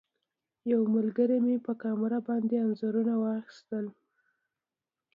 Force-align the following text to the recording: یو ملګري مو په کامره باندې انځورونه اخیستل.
یو 0.71 0.81
ملګري 0.95 1.37
مو 1.45 1.55
په 1.65 1.73
کامره 1.81 2.19
باندې 2.27 2.55
انځورونه 2.65 3.13
اخیستل. 3.41 3.85